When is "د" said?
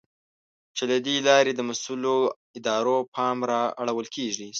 1.55-1.61